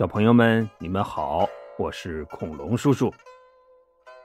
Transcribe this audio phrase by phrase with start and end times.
[0.00, 1.46] 小朋友们，你们好，
[1.76, 3.12] 我是恐龙叔叔。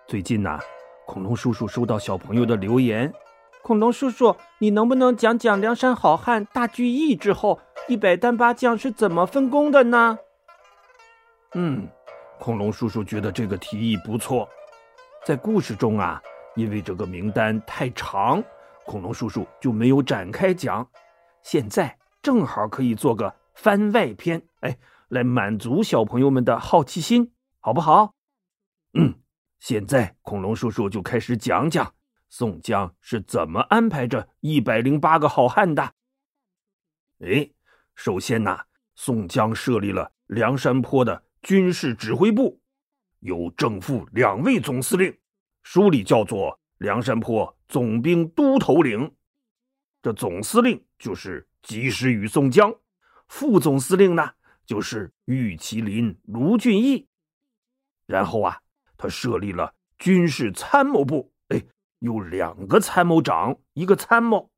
[0.08, 0.58] 最近呐，
[1.06, 3.14] 恐龙叔叔收到小朋友的留言，
[3.62, 7.60] 恐龙叔叔，你能不能讲讲梁山好汉大聚义之后，
[7.90, 10.18] 一百单八将是怎么分工的呢？
[11.56, 11.86] 嗯，
[12.40, 14.48] 恐龙叔叔觉得这个提议不错。
[15.26, 16.24] 在故事中啊，
[16.56, 18.42] 因为这个名单太长，
[18.86, 20.88] 恐龙叔叔就没有展开讲。
[21.42, 24.78] 现在正好可以做个番外篇，哎。
[25.10, 28.16] 来满足小朋友们的好奇心，好不好？
[28.94, 29.16] 嗯，
[29.60, 31.94] 现在恐龙叔叔就开始讲讲
[32.30, 35.94] 宋江是怎么安排这一百零八个好汉的。
[37.20, 37.50] 哎，
[37.96, 38.58] 首先呢，
[38.96, 42.60] 宋江设立了梁山泊的军事指挥部，
[43.20, 45.18] 有正副两位总司令，
[45.64, 49.14] 书里叫做梁山泊总兵都头领。
[50.02, 52.74] 这总司令就是及时雨宋江，
[53.28, 54.32] 副总司令呢？
[54.66, 57.08] 就是玉麒麟卢俊义，
[58.06, 58.60] 然后啊，
[58.98, 61.64] 他设立了军事参谋部，哎，
[62.00, 64.50] 有两个参谋长，一个参谋。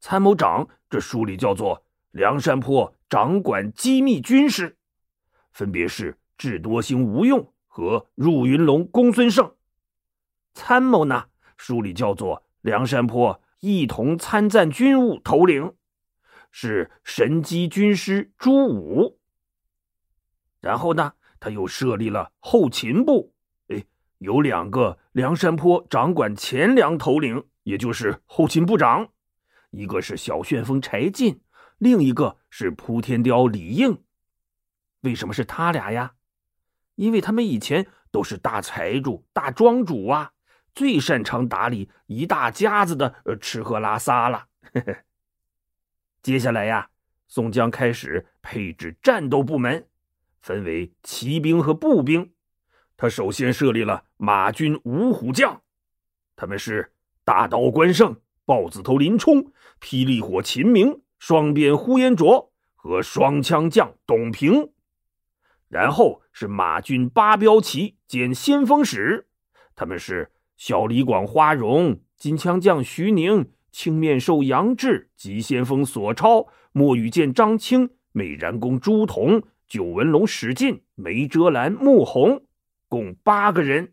[0.00, 4.76] 参谋长这书里叫做梁山泊掌管机密军事，
[5.52, 9.54] 分别是智多星吴用和入云龙公孙胜。
[10.54, 11.26] 参谋呢，
[11.56, 15.74] 书里叫做梁山泊一同参赞军务头领，
[16.50, 19.17] 是神机军师朱武。
[20.60, 23.34] 然后呢，他又设立了后勤部，
[23.68, 23.84] 哎，
[24.18, 29.08] 有两个梁山坡掌管钱粮头领，也就是后勤部长，
[29.70, 31.40] 一个是小旋风柴进，
[31.78, 34.02] 另一个是扑天雕李应。
[35.02, 36.14] 为什么是他俩呀？
[36.96, 40.32] 因为他们以前都是大财主、大庄主啊，
[40.74, 44.48] 最擅长打理一大家子的吃喝拉撒了。
[46.20, 46.90] 接下来呀，
[47.28, 49.86] 宋江开始配置战斗部门。
[50.40, 52.32] 分为骑兵和步兵，
[52.96, 55.62] 他首先设立了马军五虎将，
[56.36, 56.92] 他们是
[57.24, 64.70] 大刀关胜、豹子头林冲、霹雳火秦明、双鞭呼延灼和双枪将董平。
[65.68, 69.28] 然后是马军八标旗兼先锋使，
[69.74, 79.44] 他们是小李广花荣、金枪将徐宁、青面兽杨志、急先锋索超、墨羽剑张青、美髯公朱仝。
[79.68, 82.46] 九纹龙史进、梅遮拦、穆弘，
[82.88, 83.92] 共八个人。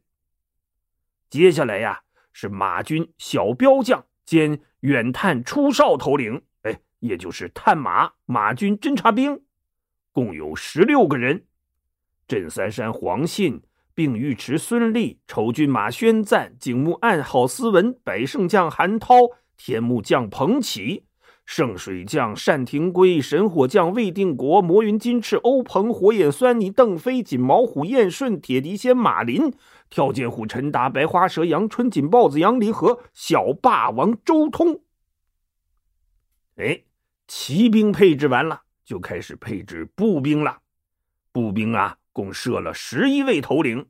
[1.29, 9.43] 接下来呀，是马军小标将兼远探出哨头领，哎，也就是探马马军侦察兵，
[10.13, 11.45] 共有十六个人。
[12.25, 13.61] 镇三山黄信、
[13.93, 19.15] 并尉迟孙立、丑军马宣赞、景木暗郝思文、百胜将韩涛、
[19.57, 21.05] 天目将彭起。
[21.45, 29.53] 圣水将单廷圭、神火将魏定国、魔云金翅欧鹏、火眼狻猊邓飞、锦毛虎燕顺、铁笛仙马林、
[29.89, 34.81] 跳涧虎陈达、白花蛇杨春、锦豹子杨离和小霸王周通。
[36.55, 36.81] 哎，
[37.27, 40.59] 骑兵配置完了，就开始配置步兵了。
[41.31, 43.85] 步兵啊，共设了十一位头领。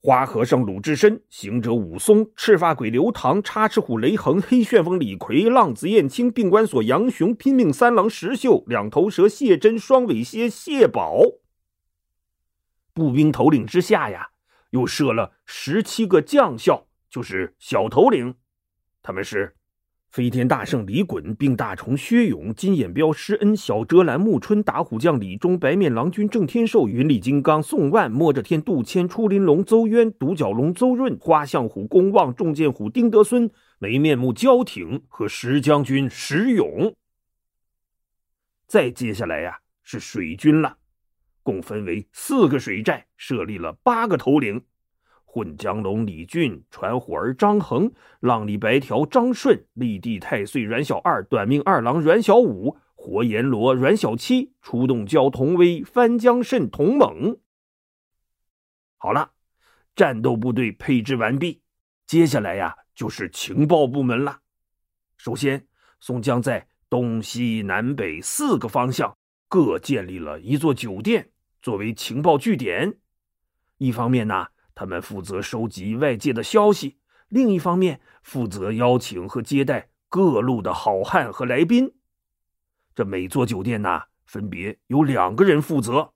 [0.00, 11.20] 花和尚鲁智深、行者武松、赤发鬼刘唐、插翅虎雷横、黑旋风李逵、浪子燕青、病关索杨雄、拼命三郎石秀、两头蛇谢真、双尾蝎谢宝。
[12.94, 14.30] 步兵头领之下呀，
[14.70, 18.36] 又设了十七个将校，就是小头领，
[19.02, 19.56] 他们是。
[20.10, 36.94] 飞天大圣李衮、并大虫薛勇、金眼彪施恩、小遮拦穆春、打虎将李忠、白面郎君郑天寿、云里金刚宋万、摸着天杜迁、出林龙邹渊、独角龙邹润、花象虎公望、重剑虎丁德孙、没面目焦挺和石将军石勇。
[38.66, 40.78] 再接下来呀，是水军了，
[41.42, 44.62] 共分为四个水寨，设立了八个头领。
[45.36, 57.38] 混江龙李俊、传虎儿张衡、浪里白条张顺、立地太岁阮小二、短命二郎阮小五、活阎罗阮小七、出动蛟童威、翻江蜃童猛。
[58.96, 59.32] 好了，
[59.94, 61.60] 战斗部队配置完毕，
[62.06, 64.38] 接下来呀就是情报部门了。
[65.18, 65.66] 首先，
[66.00, 69.14] 宋江在东西南北四个方向
[69.48, 71.28] 各建立了一座酒店，
[71.60, 72.94] 作为情报据点。
[73.76, 74.46] 一方面呢。
[74.76, 81.94] 他们负责收集外界的消息，另一方面负责邀请和接待各路的好汉和来宾。
[82.94, 86.12] 这每座酒店呢，分别有两个人负责。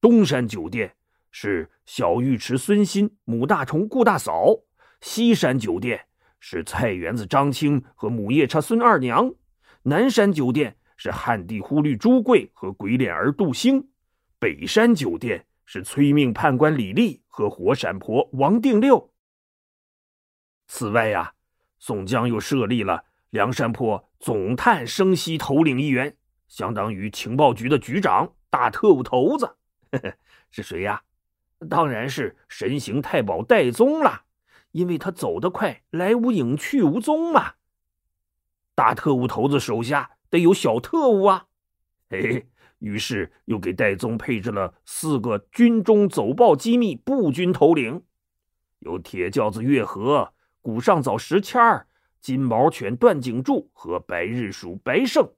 [0.00, 0.94] 东山酒店
[1.32, 4.62] 是小尉迟孙新、母大虫顾大嫂；
[5.00, 6.06] 西山酒店
[6.38, 9.34] 是菜园子张青和母夜叉孙二娘；
[9.82, 13.88] 南山酒店是旱地忽律朱贵和鬼脸儿杜兴。
[14.38, 19.12] 北山酒店是催命判官李立和活闪婆王定六。
[20.66, 21.34] 此外呀，
[21.78, 26.16] 宋江又设立了梁山泊总探生息头领一员，
[26.48, 29.56] 相当于情报局的局长、大特务头子。
[30.50, 31.02] 是谁呀？
[31.68, 34.24] 当然是神行太保戴宗了，
[34.72, 37.54] 因为他走得快，来无影去无踪嘛。
[38.74, 41.46] 大特务头子手下得有小特务啊，
[42.08, 42.46] 嘿 嘿，
[42.82, 48.02] 于是又给戴宗配置了四个军中走报机密步军头领，
[48.80, 51.86] 有铁轿子月和、古上早石谦儿、
[52.20, 55.32] 金毛犬段景柱和白日鼠白胜。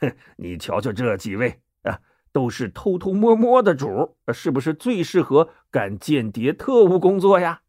[0.00, 1.98] 哼，你瞧瞧这几位啊！
[2.30, 7.62] 都是偷偷摸摸的主，是不是最适合干间谍特务工作呀？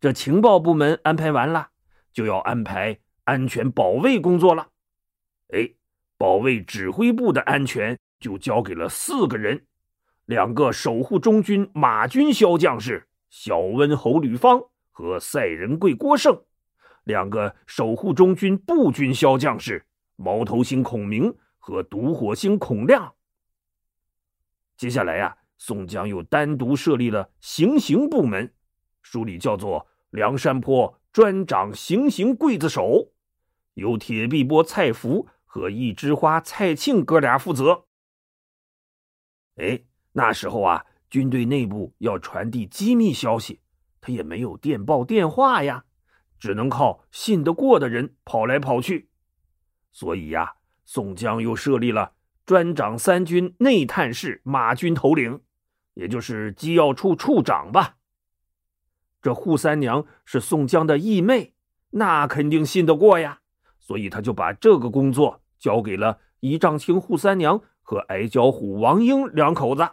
[0.00, 1.68] 这情报部门安排完了，
[2.10, 4.70] 就要安排安全保卫工作了。
[5.48, 5.75] 哎，
[6.18, 9.66] 保卫指挥部的安全就交给了四个人：
[10.24, 16.44] 两个守护中军马军骁将士小温侯吕方和赛仁贵郭盛；
[17.04, 19.84] 两个守护中军步军骁将士
[20.16, 21.34] 毛头星孔明。
[21.66, 23.14] 和独火星孔亮。
[24.76, 28.54] 接下来呀，宋江又单独设立了行刑部门，
[29.02, 33.10] 书里叫做梁山坡专掌行刑刽子手，
[33.74, 35.26] 由铁臂波蔡福
[35.56, 37.86] 和一枝花蔡庆哥俩负责。
[39.54, 43.62] 哎，那时候啊，军队内部要传递机密消息，
[44.02, 45.86] 他也没有电报电话呀，
[46.38, 49.08] 只能靠信得过的人跑来跑去，
[49.92, 50.56] 所以呀。
[50.88, 52.12] 宋江又设立了
[52.44, 55.40] 专掌三军内探事马军头领，
[55.94, 57.96] 也就是机要处处长吧。
[59.20, 61.54] 这扈三娘是宋江的义妹，
[61.90, 63.40] 那肯定信得过呀，
[63.80, 69.88] 所以他就把这个工作交给了仪仗青扈三娘和矮脚虎王英两口子。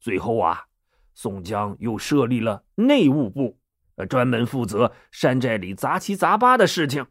[0.00, 0.66] 最后啊，
[1.14, 3.58] 宋江又设立了内务部，
[3.96, 7.06] 呃，专门负责山寨里杂七杂八的事情。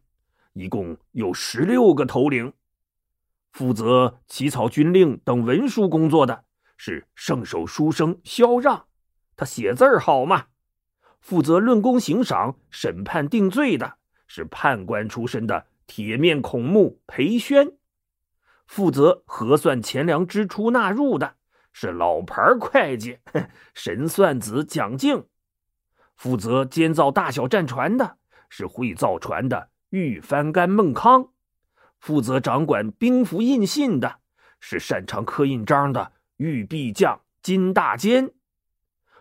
[0.54, 2.54] 一共有十六个头领，
[3.52, 6.46] 负责起草军令等文书工作的
[6.78, 8.86] 是圣手书生萧让，
[9.36, 10.46] 他写字儿好嘛。
[11.20, 13.98] 负责论功行赏、审判定罪的
[14.28, 17.78] 是判官出身的铁面孔目裴宣，
[18.66, 21.36] 负责核算钱粮支出纳入的
[21.72, 23.20] 是老牌会计
[23.74, 25.26] 神算子蒋敬，
[26.16, 28.18] 负责监造大小战船的
[28.50, 29.70] 是会造船的。
[29.90, 31.30] 玉帆干孟康，
[32.00, 34.20] 负责掌管兵符印信的
[34.60, 38.28] 是擅长刻印章的玉臂将金大坚；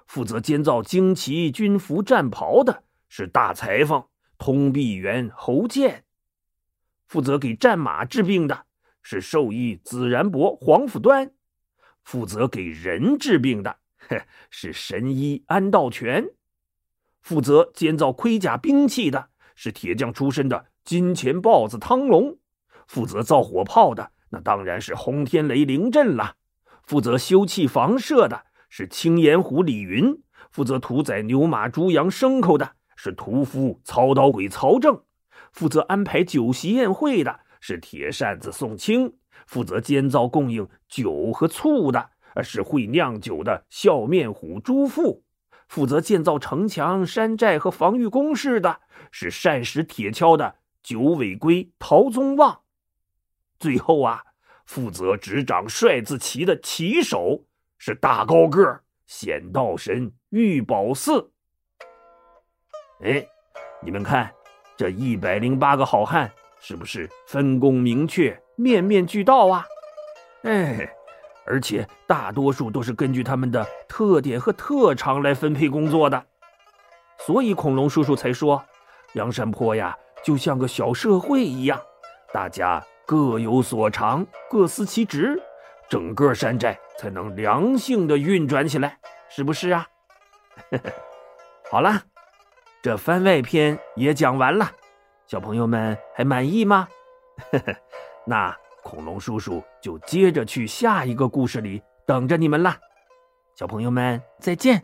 [0.07, 4.05] 负责监造旌旗、军服、战袍的是大裁缝
[4.37, 6.03] 通臂猿侯健；
[7.15, 8.65] 负责给战马治病的
[9.01, 11.29] 是兽医子然伯黄甫端；
[12.03, 13.77] 负责给人治病的
[14.51, 16.25] 是神医安道全；
[17.23, 19.29] 负责监造盔甲兵器的。
[19.55, 22.37] 是铁匠出身的金钱豹子汤龙，
[22.89, 26.35] 负责造火炮的那当然是轰天雷凌震了；
[26.83, 30.17] 负责修葺房舍的是青岩虎李云；
[30.51, 34.97] 负责屠宰牛马猪羊牲口的是屠夫操刀鬼曹正；
[35.55, 39.15] 负责安排酒席宴会的是铁扇子宋清；
[39.47, 42.11] 负责监造供应酒和醋的
[42.43, 45.23] 是会酿酒的笑面虎朱富；
[45.69, 48.83] 负责建造城墙、山寨和防御工事的。
[49.17, 52.63] 是善使铁锹的九尾龟陶宗旺，
[53.61, 54.25] 最后啊，
[54.67, 57.45] 负责执掌帅字旗的旗手
[57.79, 61.31] 是大高个显道神玉宝寺。
[63.05, 63.25] 哎，
[63.83, 64.33] 你们看，
[64.85, 69.65] 这一百零八个好汉是不是分工明确、面面俱到啊？
[70.43, 70.93] 哎，
[71.47, 76.23] 而且大多数都是根据他们的特点和特长来分配工作的，
[77.17, 78.63] 所以恐龙叔叔才说。
[79.15, 81.81] 梁山坡呀，就像个小社会一样，
[82.31, 85.43] 大家各有所长，各司其职，
[85.89, 88.99] 整个山寨才能良性的运转起来，
[89.31, 89.89] 是不是啊？
[91.73, 92.03] 好了，
[92.85, 94.71] 这番外篇也讲完了，
[95.27, 96.87] 小朋友们还满意吗？
[98.29, 102.77] 那恐龙叔叔就接着去下一个故事里等着你们啦，
[103.57, 104.83] 小朋友们再见。